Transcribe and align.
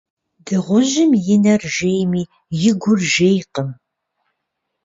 Дыгъужьым 0.45 1.11
и 1.33 1.35
нэр 1.43 1.61
жейми, 1.75 2.23
и 2.67 2.71
гур 2.81 2.99
жейкъым. 3.13 3.69